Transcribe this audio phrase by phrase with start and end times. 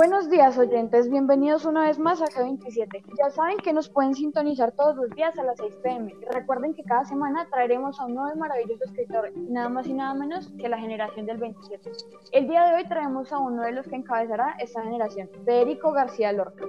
[0.00, 3.02] Buenos días oyentes, bienvenidos una vez más a G27.
[3.18, 6.16] Ya saben que nos pueden sintonizar todos los días a las 6 pm.
[6.30, 10.50] Recuerden que cada semana traeremos a un nuevo maravilloso escritor, nada más y nada menos
[10.58, 11.92] que la generación del 27.
[12.32, 16.32] El día de hoy traemos a uno de los que encabezará esta generación, Federico García
[16.32, 16.64] Lorca,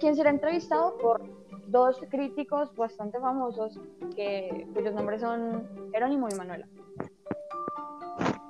[0.00, 1.22] quien será entrevistado por
[1.68, 3.78] dos críticos bastante famosos
[4.16, 6.66] que, cuyos nombres son Jerónimo y Manuela.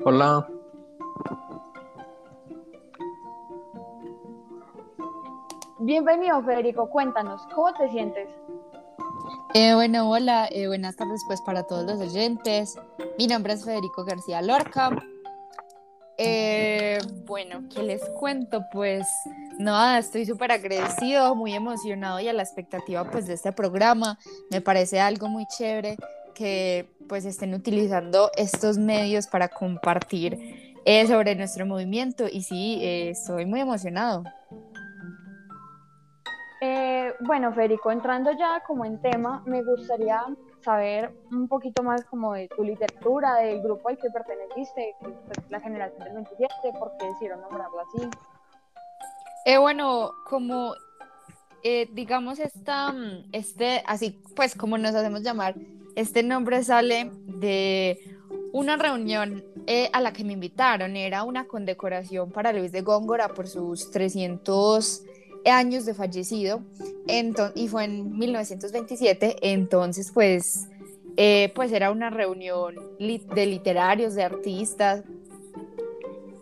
[0.06, 0.48] Hola.
[5.87, 6.91] Bienvenido, Federico.
[6.91, 8.29] Cuéntanos, ¿cómo te sientes?
[9.55, 12.75] Eh, bueno, hola, eh, buenas tardes pues para todos los oyentes.
[13.17, 14.91] Mi nombre es Federico García Lorca.
[16.19, 18.65] Eh, bueno, ¿qué les cuento?
[18.73, 19.07] Pues
[19.61, 24.19] nada, estoy súper agradecido, muy emocionado y a la expectativa pues de este programa.
[24.51, 25.98] Me parece algo muy chévere
[26.34, 30.75] que pues estén utilizando estos medios para compartir
[31.06, 34.25] sobre nuestro movimiento y sí, estoy muy emocionado.
[37.17, 40.25] Eh, bueno, Federico, entrando ya como en tema, me gustaría
[40.61, 44.95] saber un poquito más como de tu literatura, del grupo al que perteneciste,
[45.48, 48.09] la generación del 27, por qué decidieron nombrarlo así.
[49.44, 50.75] Eh, bueno, como
[51.62, 52.94] eh, digamos esta,
[53.33, 55.55] este, así pues como nos hacemos llamar,
[55.94, 58.19] este nombre sale de
[58.53, 59.44] una reunión
[59.92, 65.05] a la que me invitaron, era una condecoración para Luis de Góngora por sus 300
[65.50, 66.61] años de fallecido
[67.55, 70.69] y fue en 1927, entonces pues,
[71.16, 75.05] eh, pues era una reunión de literarios, de artistas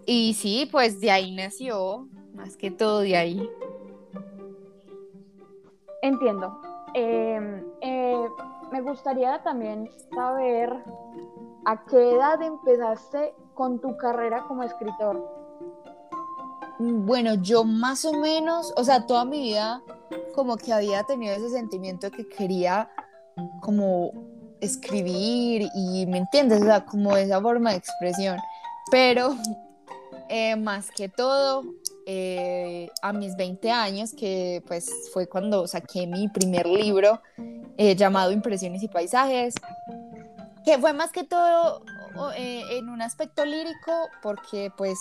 [0.06, 3.50] y sí, pues de ahí nació, más que todo de ahí.
[6.02, 6.61] Entiendo.
[6.92, 8.28] Em, eh,
[8.70, 10.70] me gustaría también saber
[11.64, 15.43] a qué edad empezaste con tu carrera como escritor.
[16.79, 19.80] Bueno, yo más o menos, o sea, toda mi vida
[20.35, 22.90] como que había tenido ese sentimiento de que quería
[23.61, 24.12] como
[24.61, 26.62] escribir y, ¿me entiendes?
[26.62, 28.39] O sea, como esa forma de expresión.
[28.90, 29.36] Pero
[30.29, 31.62] eh, más que todo,
[32.07, 37.20] eh, a mis 20 años, que pues fue cuando saqué mi primer libro
[37.77, 39.55] eh, llamado Impresiones y Paisajes,
[40.64, 41.83] que fue más que todo
[42.36, 43.92] en un aspecto lírico,
[44.23, 44.98] porque pues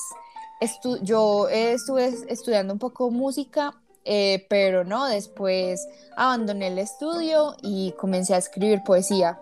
[1.01, 3.73] yo estuve estudiando un poco música,
[4.05, 9.39] eh, pero no, después abandoné el estudio y comencé a escribir poesía.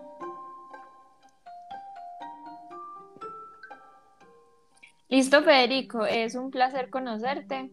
[5.08, 7.70] Listo, Federico, es un placer conocerte.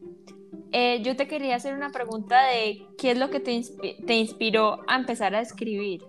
[0.72, 3.62] Eh, yo te quería hacer una pregunta de qué es lo que te,
[4.06, 6.02] te inspiró a empezar a escribir.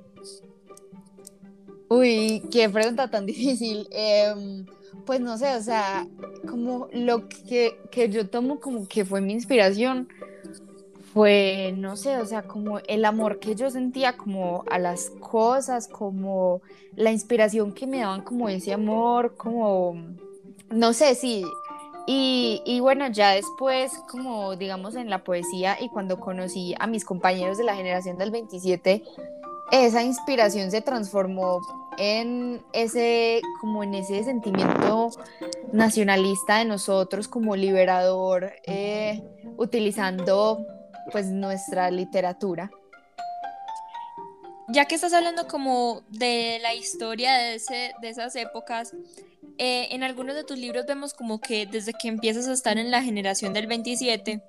[1.89, 3.89] Uy, qué pregunta tan difícil.
[3.91, 4.65] Em,
[5.07, 6.07] pues no sé, o sea,
[6.49, 7.79] como lo que,
[8.11, 10.09] yo tomo como que fue mi inspiración
[11.13, 15.89] fue, no sé, o sea, como el amor que yo sentía como a las cosas,
[15.89, 16.63] como
[16.95, 19.97] la inspiración que me daban como ese amor, como,
[20.71, 21.45] no sé, sí.
[22.07, 27.05] Y, y bueno, ya después, como digamos en la poesía y cuando conocí a mis
[27.05, 29.03] compañeros de la generación del 27,
[29.73, 31.61] esa inspiración se transformó
[32.01, 35.11] en ese, como en ese sentimiento
[35.71, 39.23] nacionalista de nosotros como liberador, eh,
[39.59, 40.67] utilizando
[41.13, 42.71] pues nuestra literatura.
[44.69, 48.95] Ya que estás hablando como de la historia de, ese, de esas épocas,
[49.59, 52.91] eh, en algunos de tus libros vemos como que desde que empiezas a estar en
[52.91, 54.43] la generación del 27,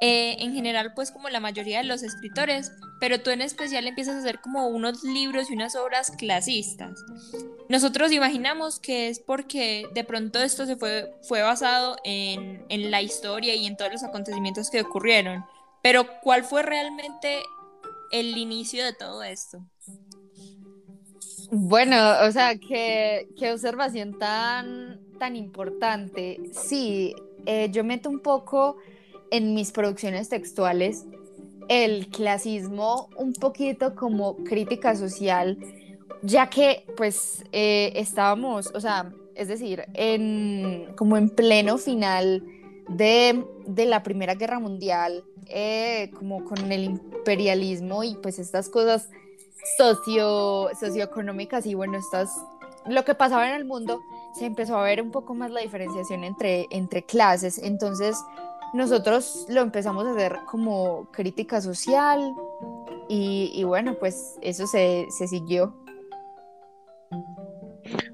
[0.00, 4.16] eh, en general pues como la mayoría de los escritores, pero tú en especial empiezas
[4.16, 7.02] a hacer como unos libros y unas obras clasistas.
[7.68, 13.00] Nosotros imaginamos que es porque de pronto esto se fue, fue basado en, en la
[13.00, 15.44] historia y en todos los acontecimientos que ocurrieron,
[15.82, 17.42] pero ¿cuál fue realmente
[18.12, 19.64] el inicio de todo esto?
[21.50, 21.96] Bueno,
[22.28, 26.38] o sea, qué, qué observación tan, tan importante.
[26.52, 27.14] Sí,
[27.46, 28.76] eh, yo meto un poco
[29.30, 31.06] en mis producciones textuales
[31.70, 35.56] el clasismo un poquito como crítica social,
[36.20, 42.42] ya que pues eh, estábamos, o sea, es decir, en, como en pleno final
[42.88, 43.46] de,
[43.86, 49.08] la Primera Guerra Mundial, eh, como con el imperialismo y pues estas cosas
[49.78, 52.34] socio, socioeconómicas y bueno, estas,
[52.84, 54.00] lo que pasaba en el mundo,
[54.36, 58.16] se empezó a ver un poco más la diferenciación entre, entre clases, entonces
[58.72, 62.34] nosotros lo empezamos a hacer como crítica social
[63.08, 65.74] y, bueno, pues eso se, siguió.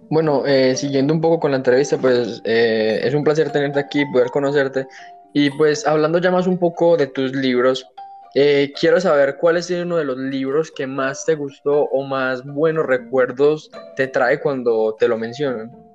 [0.09, 4.07] Bueno, eh, siguiendo un poco con la entrevista, pues eh, es un placer tenerte aquí,
[4.07, 4.87] poder conocerte
[5.35, 7.87] Y pues hablando ya más un poco de tus libros,
[8.35, 12.45] eh, quiero saber cuál es uno de los libros que más te gustó o más
[12.45, 15.86] buenos recuerdos te trae cuando te lo mencionan.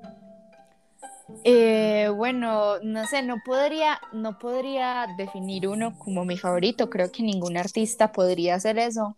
[1.44, 6.89] Eh, bueno, no sé, no podría, no podría definir uno como mi favorito.
[6.89, 9.16] Creo que ningún artista podría hacer eso.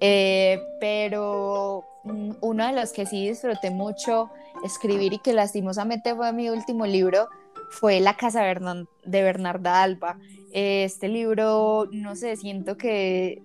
[0.00, 4.30] Eh, pero mm, uno de los que sí disfruté mucho
[4.64, 7.28] escribir y que lastimosamente fue mi último libro
[7.70, 10.18] fue La Casa de Bernarda Alba.
[10.52, 13.42] Este libro, no sé, siento que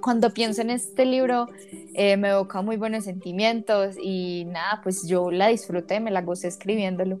[0.00, 1.46] cuando pienso en este libro
[1.94, 6.48] eh, me evoca muy buenos sentimientos y nada, pues yo la disfruté, me la gocé
[6.48, 7.20] escribiéndolo.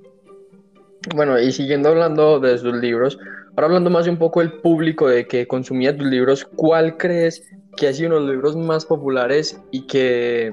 [1.14, 3.18] Bueno, y siguiendo hablando de sus libros,
[3.50, 7.88] ahora hablando más un poco del público de que consumía tus libros, ¿cuál crees que
[7.88, 10.52] ha sido uno de los libros más populares y que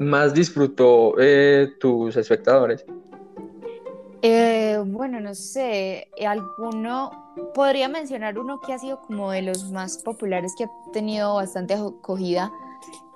[0.00, 2.84] más disfrutó eh, tus espectadores?
[4.28, 9.98] Eh, bueno, no sé, alguno, podría mencionar uno que ha sido como de los más
[9.98, 12.50] populares, que ha tenido bastante acogida,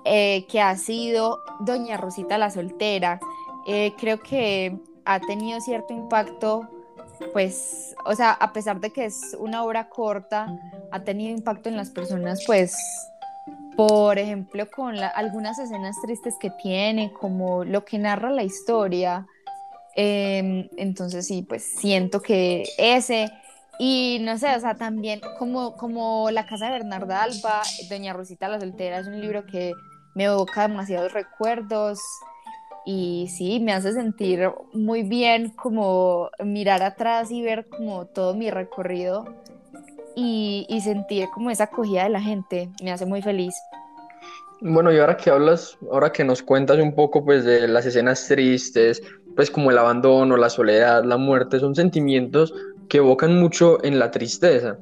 [0.05, 3.19] eh, que ha sido Doña Rosita la Soltera.
[3.67, 6.69] Eh, creo que ha tenido cierto impacto,
[7.33, 10.47] pues, o sea, a pesar de que es una obra corta,
[10.91, 12.73] ha tenido impacto en las personas, pues,
[13.75, 19.27] por ejemplo, con algunas escenas tristes que tiene, como lo que narra la historia
[19.95, 23.29] Em, entonces sí, pues siento que ese,
[23.77, 28.47] y no sé, o sea, también como, como La Casa de Bernarda Alba, Doña Rosita
[28.47, 29.73] la Soltera, es un libro que
[30.15, 31.99] me evoca demasiados recuerdos
[32.85, 38.49] y sí, me hace sentir muy bien como mirar atrás y ver como todo mi
[38.49, 39.25] recorrido
[40.15, 43.53] y, y sentir como esa acogida de la gente, me hace muy feliz.
[44.63, 48.27] Bueno, y ahora que hablas, ahora que nos cuentas un poco pues de las escenas
[48.27, 49.01] tristes,
[49.35, 52.53] pues como el abandono, la soledad, la muerte, son sentimientos
[52.89, 54.77] que evocan mucho en la tristeza.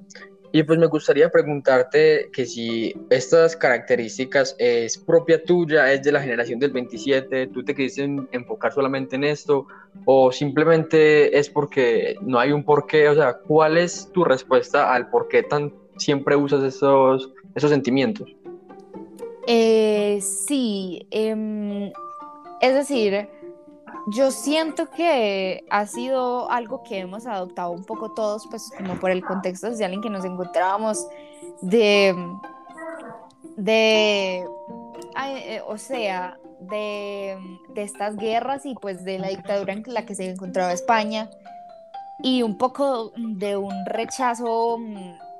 [0.51, 6.21] Y pues me gustaría preguntarte que si estas características es propia tuya, es de la
[6.21, 9.67] generación del 27, tú te quisiste enfocar solamente en esto
[10.05, 15.09] o simplemente es porque no hay un porqué, o sea, ¿cuál es tu respuesta al
[15.11, 18.35] por qué tan siempre usas esos, esos sentimientos?
[19.45, 21.91] Eh, sí, em,
[22.61, 23.27] es decir,
[24.11, 29.11] yo siento que ha sido algo que hemos adoptado un poco todos, pues como por
[29.11, 31.07] el contexto social en que nos encontrábamos,
[31.61, 32.15] de,
[33.57, 34.45] de,
[35.25, 37.37] eh, o sea, de,
[37.73, 41.29] de estas guerras y pues de la dictadura en la que se encontraba España
[42.21, 44.77] y un poco de un rechazo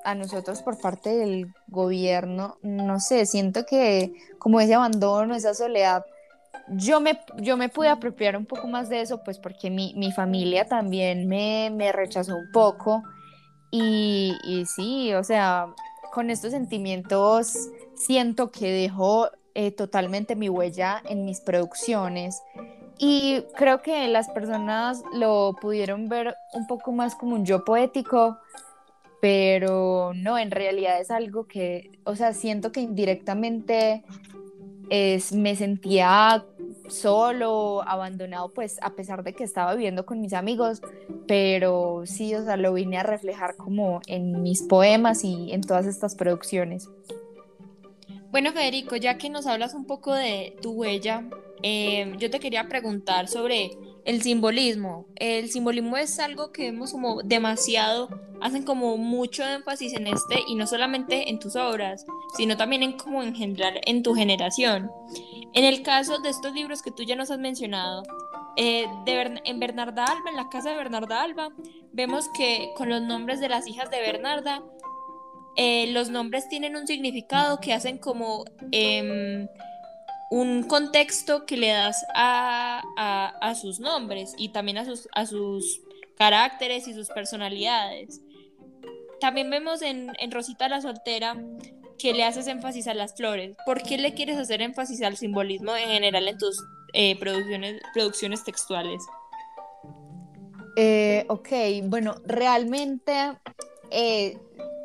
[0.04, 6.06] a nosotros por parte del gobierno, no sé, siento que como ese abandono, esa soledad,
[6.72, 10.68] yo me, yo me pude apropiar un poco más de eso, pues porque mi, familia
[10.68, 13.04] también me, rechazó un poco.
[13.72, 15.68] Y, y, sí, o sea,
[16.12, 22.42] con estos sentimientos siento que dejó eh, totalmente mi huella en mis producciones.
[22.98, 28.38] Y creo que las personas lo pudieron ver un poco más como un yo poético
[29.20, 34.04] pero no, en realidad es algo que, o sea, siento que indirectamente
[34.90, 36.46] es, me sentía
[36.90, 40.82] solo, abandonado, pues a pesar de que estaba viviendo con mis amigos,
[41.28, 45.86] pero sí, o sea, lo vine a reflejar como en mis poemas y en todas
[45.86, 46.90] estas producciones.
[48.32, 51.24] Bueno, Federico, ya que nos hablas un poco de tu huella,
[51.64, 53.72] eh, yo te quería preguntar sobre
[54.06, 55.06] el simbolismo.
[55.16, 58.10] El simbolismo es algo que vemos como demasiado,
[58.42, 62.06] hacen como mucho énfasis en este y no solamente en tus obras,
[62.36, 64.90] sino también en como en general en tu generación.
[65.54, 68.04] En el caso de estos libros que tú ya nos has mencionado,
[68.56, 71.50] eh, en Bernarda Alba, en la casa de Bernarda Alba,
[71.92, 74.62] vemos que con los nombres de las hijas de Bernarda,
[75.56, 79.48] eh, los nombres tienen un significado que hacen como em,
[80.30, 85.82] un contexto que le das a, sus nombres y también a sus, a sus
[86.18, 88.22] caracteres y sus personalidades.
[89.20, 91.36] También vemos en, Rosita la Soltera
[92.00, 93.56] que le haces énfasis a las flores.
[93.66, 96.64] ¿Por qué le quieres hacer énfasis al simbolismo en general en tus
[96.94, 99.04] eh, producciones, producciones textuales?
[100.76, 101.50] Eh, ok,
[101.84, 103.38] bueno, realmente
[103.92, 104.38] eh,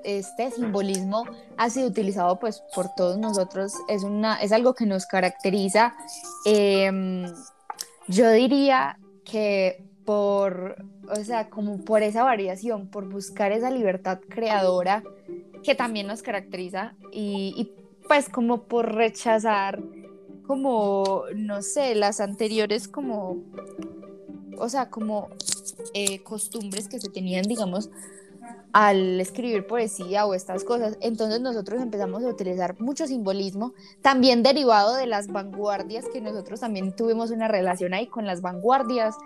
[0.02, 1.24] este simbolismo
[1.56, 5.94] ha sido utilizado pues por todos nosotros, es, una, es algo que nos caracteriza.
[6.44, 7.32] Em,
[8.08, 15.02] yo diría que por, o sea, como por esa variación, por buscar esa libertad creadora
[15.64, 17.72] que también nos caracteriza y,
[18.06, 19.82] pues como por rechazar
[20.46, 23.38] como, no sé, las anteriores como,
[24.58, 25.30] o sea, como
[25.94, 27.88] eh, costumbres que se tenían, digamos,
[28.74, 30.98] al escribir poesía o estas cosas.
[31.00, 36.94] Entonces nosotros empezamos a utilizar mucho simbolismo, también derivado de las vanguardias, que nosotros también
[36.94, 39.16] tuvimos una relación ahí con las vanguardias.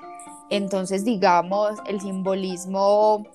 [0.50, 3.26] Entonces, digamos, el simbolismo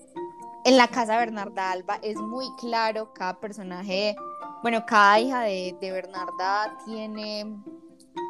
[0.66, 4.16] en la casa Bernarda Alba es muy claro, cada personaje,
[4.62, 7.46] bueno, cada hija de, de Bernarda tiene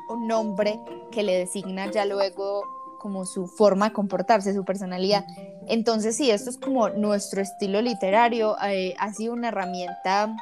[0.09, 0.79] un nombre
[1.11, 2.63] que le designa ya luego
[2.99, 5.25] como su forma de comportarse, su personalidad.
[5.67, 10.33] Entonces, sí, esto es como nuestro estilo literario, eh, ha sido una herramienta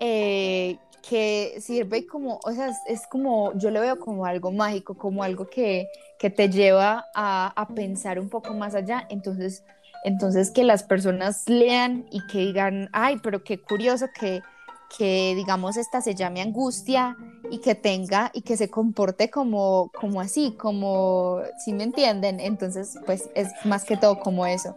[0.00, 5.22] eh, que sirve como, o sea, es, como, yo lo veo como algo mágico, como
[5.22, 9.06] algo que, que te lleva a, a, pensar un poco más allá.
[9.10, 9.62] Entonces,
[10.04, 14.42] entonces, que las personas lean y que digan, ay, pero qué curioso que
[14.96, 17.16] que digamos esta se llame angustia
[17.50, 22.98] y que tenga y que se comporte como, como así, como, si me entienden, entonces
[23.06, 24.76] pues es más que todo como eso.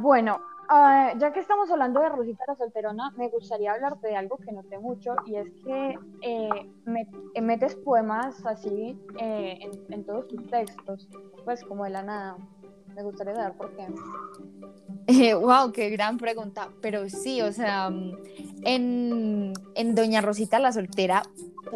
[0.00, 0.38] Bueno,
[0.70, 4.52] uh, ya que estamos hablando de Rosita la Solterona, me gustaría hablarte de algo que
[4.52, 11.08] noté mucho y es que eh, metes poemas así eh, en, en todos tus textos,
[11.44, 12.36] pues como de la nada.
[12.94, 13.86] Me gustaría saber por qué.
[15.06, 16.68] Eh, wow, qué gran pregunta.
[16.80, 17.90] Pero sí, o sea,
[18.62, 21.22] en, en Doña Rosita la soltera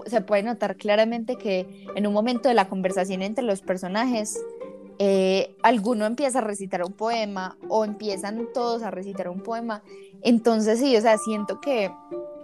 [0.07, 4.39] se puede notar claramente que en un momento de la conversación entre los personajes,
[4.99, 9.83] eh, alguno empieza a recitar un poema o empiezan todos a recitar un poema.
[10.23, 11.91] Entonces sí, o sea, siento que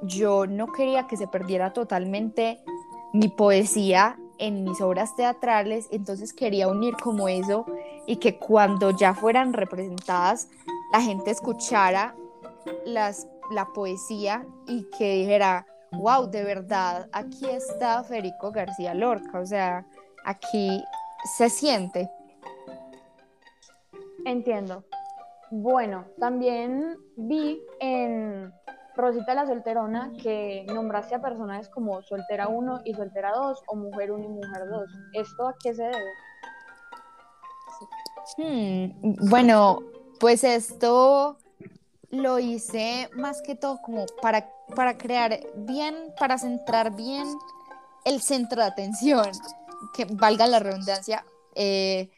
[0.03, 2.61] yo no quería que se perdiera totalmente
[3.13, 7.67] mi poesía en mis obras teatrales, entonces quería unir como eso
[8.07, 10.49] y que cuando ya fueran representadas
[10.93, 12.15] la gente escuchara
[12.85, 19.47] las, la poesía y que dijera, wow, de verdad, aquí está Federico García Lorca, o
[19.47, 19.87] sea,
[20.25, 20.83] aquí
[21.37, 22.11] se siente.
[24.25, 24.85] Entiendo.
[25.51, 28.53] Bueno, también vi en
[28.97, 34.13] Rosita la Solterona, que nombraste a personajes como Soltera 1 y Soltera 2 o Mujer
[34.13, 34.91] 1 y Mujer 2.
[35.15, 36.11] ¿Esto a qué se debe?
[38.37, 38.87] Hmm,
[39.29, 39.81] bueno,
[40.19, 41.37] pues esto
[42.11, 47.27] lo hice más que todo como para, para crear bien, para centrar bien
[48.05, 49.31] el centro de atención,
[49.95, 52.11] que valga la redundancia, eh,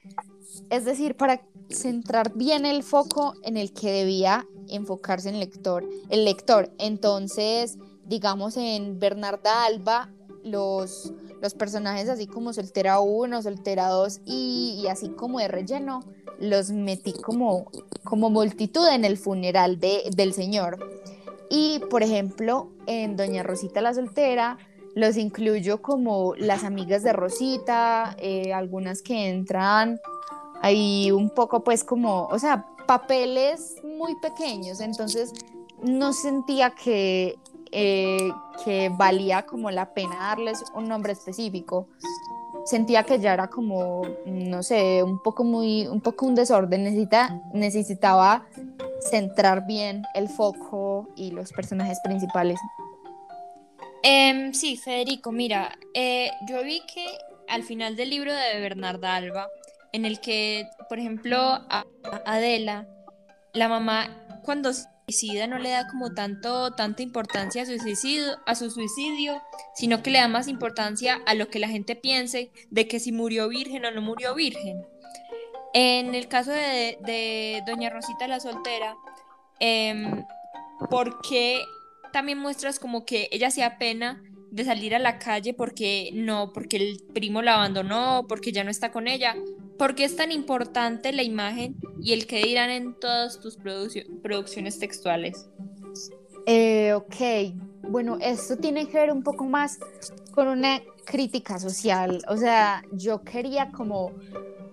[0.71, 1.41] es decir, para
[1.71, 6.71] centrar bien el foco en el que debía enfocarse el lector, el lector.
[6.79, 10.11] Entonces, digamos en Bernarda Alba,
[10.45, 16.01] los, los personajes así como Soltera 1, Soltera 2 y, así como de relleno,
[16.39, 17.71] los metí como,
[18.05, 20.79] como multitud en el funeral de, del señor.
[21.51, 24.59] Y por ejemplo, en Doña Rosita la Soltera,
[24.95, 30.01] los incluyo como las amigas de Rosita, eh, algunas que entran
[30.61, 35.33] ahí un poco pues como, o sea, papeles muy pequeños, entonces
[35.83, 37.39] no sentía que,
[37.73, 38.31] eh,
[38.65, 41.89] que valía como la pena darles un nombre específico.
[42.65, 46.85] Sentía que ya era como, no sé, un poco muy, un poco un desorden.
[46.85, 48.47] Necesita, necesitaba
[49.01, 52.61] centrar bien el foco y los personajes principales.
[54.03, 57.07] Em, sí, Federico, mira, eh, yo vi que
[57.49, 59.49] al final del libro de Bernarda Alba,
[59.93, 61.39] en el que, por ejemplo,
[62.27, 62.87] Adela,
[63.53, 64.09] la mamá
[64.43, 64.73] cuando
[65.07, 69.43] suicida no le da como tanto, tanta importancia a su, suicidio, a su suicidio,
[69.75, 73.13] sino que le da más importancia a lo que la gente piense de que si
[73.13, 74.83] murió virgen o no murió virgen.
[75.75, 78.95] En el caso de, Doña Rosita la soltera,
[79.61, 80.25] eh,
[80.91, 81.63] ¿por qué
[82.13, 86.77] también muestras como que ella se apena de salir a la calle porque no, porque
[86.77, 89.35] el primo la abandonó, porque ya no está con ella.
[89.79, 94.79] ¿Por qué es tan importante la imagen y el que dirán en todas tus producciones
[94.79, 95.49] textuales?
[96.47, 97.55] Eh, ok,
[97.89, 99.79] bueno, esto tiene que ver un poco más
[100.33, 102.23] con una crítica social.
[102.29, 104.13] O sea, yo quería como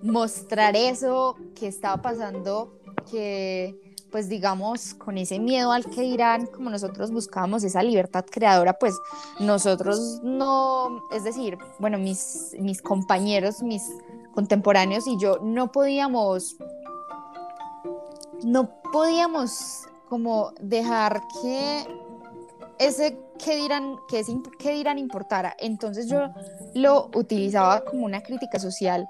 [0.01, 2.73] mostrar eso que estaba pasando,
[3.09, 3.75] que
[4.11, 8.99] pues digamos, con ese miedo al que dirán, como nosotros buscábamos esa libertad creadora, pues
[9.39, 13.83] nosotros no, es decir, bueno, mis, mis compañeros, mis
[14.33, 16.55] contemporáneos y yo no podíamos,
[18.43, 21.87] no podíamos como dejar que
[22.79, 25.55] ese que dirán, que ese que dirán importara.
[25.59, 26.29] Entonces yo
[26.73, 29.07] lo utilizaba como una crítica social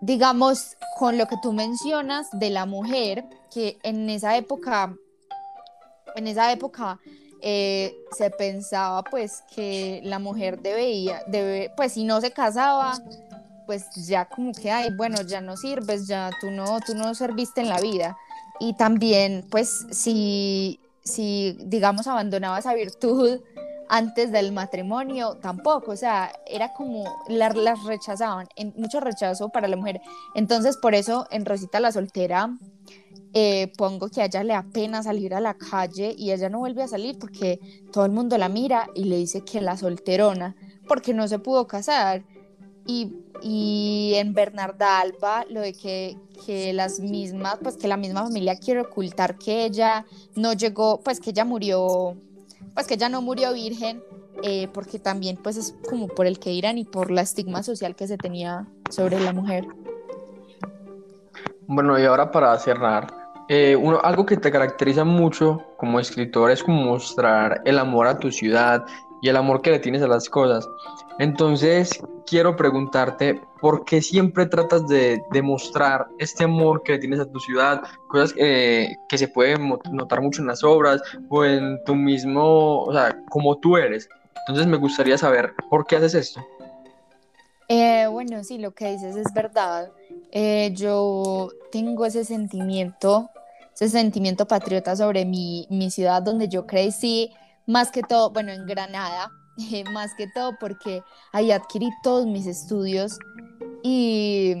[0.00, 4.94] digamos, con lo que tú mencionas de la mujer, que en esa época,
[6.16, 6.98] en esa época
[7.42, 12.98] eh, se pensaba pues que la mujer debía, debe, pues si no se casaba,
[13.70, 17.60] pues ya como que, ay, bueno, ya no sirves, ya tú no, tú no serviste
[17.60, 18.18] en la vida.
[18.58, 23.38] Y también, pues, si, si digamos, abandonaba esa virtud
[23.88, 29.68] antes del matrimonio, tampoco, o sea, era como, las, las rechazaban, en, mucho rechazo para
[29.68, 30.00] la mujer.
[30.34, 32.50] Entonces, por eso en Rosita la soltera
[33.34, 36.82] eh, pongo que a ella le apena salir a la calle y ella no vuelve
[36.82, 37.60] a salir porque
[37.92, 40.56] todo el mundo la mira y le dice que la solterona,
[40.88, 42.24] porque no se pudo casar.
[43.42, 48.56] Y, en Bernarda Alba, lo de que, que las mismas, pues que la misma familia
[48.56, 50.04] quiere ocultar que ella
[50.34, 52.16] no llegó, pues que ella murió,
[52.74, 54.02] pues que ella no murió virgen,
[54.42, 57.96] eh, porque también pues es como por el que irán y por la estigma social
[57.96, 59.66] que se tenía sobre la mujer.
[61.66, 63.06] Bueno, y ahora para cerrar,
[63.48, 68.18] eh, uno, algo que te caracteriza mucho como escritor es como mostrar el amor a
[68.18, 68.84] tu ciudad
[69.22, 70.68] y el amor que le tienes a las cosas.
[71.18, 71.90] Entonces,
[72.26, 77.38] quiero preguntarte, ¿por qué siempre tratas de demostrar este amor que le tienes a tu
[77.40, 77.82] ciudad?
[78.08, 83.16] Cosas que se pueden notar mucho en las obras o en tu mismo, o sea,
[83.28, 84.08] como tú eres.
[84.46, 86.40] Entonces, me gustaría saber, ¿por qué haces esto?
[87.68, 89.92] Eh, bueno, sí, lo que dices es verdad.
[90.32, 93.30] Eh, yo tengo ese sentimiento
[93.74, 97.32] ese sentimiento patriota sobre mi, mi ciudad donde yo crecí,
[97.70, 99.30] más que todo, bueno, en Granada,
[99.92, 103.18] más que todo porque ahí adquirí todos mis estudios
[103.82, 104.56] y,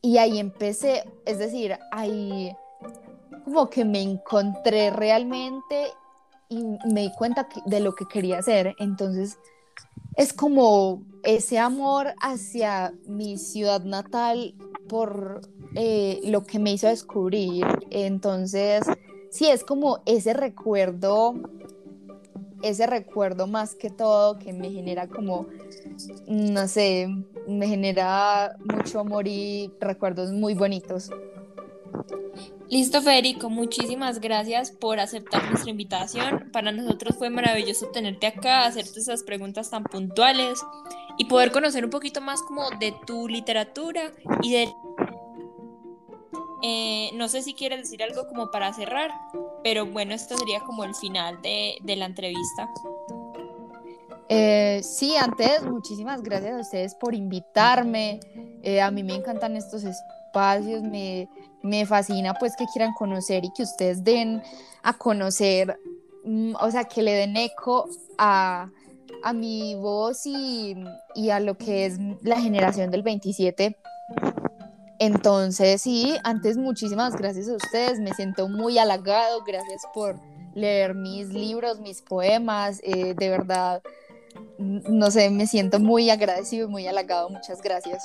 [0.00, 2.54] y ahí empecé, es decir, ahí
[3.44, 5.92] como que me encontré realmente
[6.48, 9.38] y me di cuenta de lo que quería hacer, entonces
[10.16, 14.54] es como ese amor hacia mi ciudad natal
[14.88, 15.40] por
[15.74, 17.64] eh, lo que me hizo descubrir.
[17.90, 18.82] Entonces,
[19.30, 21.34] sí, es como ese recuerdo,
[22.62, 25.46] ese recuerdo más que todo que me genera como,
[26.26, 27.08] no sé,
[27.46, 31.10] me genera mucho amor y recuerdos muy bonitos.
[32.70, 36.50] Listo, Federico, muchísimas gracias por aceptar nuestra invitación.
[36.52, 40.60] Para nosotros fue maravilloso tenerte acá, hacerte esas preguntas tan puntuales
[41.18, 44.72] y poder conocer un poquito más como de tu literatura y de...
[46.62, 49.10] Eh, no sé si quieres decir algo como para cerrar,
[49.62, 52.68] pero bueno, esto sería como el final de, la entrevista.
[54.28, 58.20] Eh, sí, antes, muchísimas gracias a ustedes por invitarme.
[58.62, 61.28] Eh, a mí me encantan estos espacios, me,
[61.62, 64.42] me fascina pues que quieran conocer y que ustedes den
[64.82, 65.78] a conocer,
[66.24, 68.70] mm, o sea, que le den eco a,
[69.22, 70.76] a mi voz y,
[71.14, 73.76] y, a lo que es la generación del 27.
[75.00, 80.16] Entonces, sí, antes muchísimas gracias a ustedes, me siento muy halagado, gracias por
[80.54, 83.82] leer mis libros, mis poemas, eh, de verdad,
[84.58, 88.02] no sé, me siento muy agradecido y muy halagado, muchas gracias.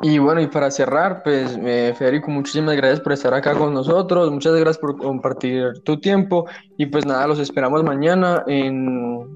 [0.00, 4.30] Y bueno, y para cerrar, pues eh, Federico, muchísimas gracias por estar acá con nosotros,
[4.30, 9.26] muchas gracias por compartir tu tiempo y pues nada, los esperamos mañana en,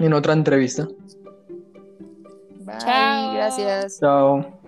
[0.00, 0.88] en otra entrevista.
[2.64, 3.34] Bye, Chao.
[3.34, 4.00] gracias.
[4.00, 4.59] Chao.